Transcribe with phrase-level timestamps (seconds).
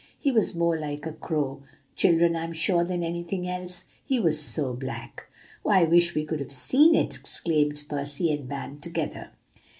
[0.17, 1.61] "He was more like a crow,
[1.95, 5.27] children, I'm sure, than anything else, he was so black."
[5.63, 9.29] "Oh, how I wish we could have seen it!" exclaimed Percy and Van together.